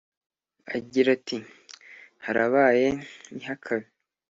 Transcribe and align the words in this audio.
agira 0.75 1.07
ati: 1.17 1.37
"harabaye 2.25 2.87
ntihakabe 3.33 3.87